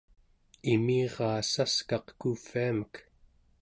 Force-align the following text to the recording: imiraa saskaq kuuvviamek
imiraa 0.73 1.39
saskaq 1.51 2.05
kuuvviamek 2.19 2.93